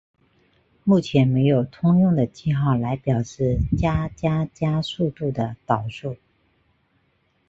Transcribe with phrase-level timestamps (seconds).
[0.83, 6.15] 目前没有通用的记号来表示加加加速度的导数。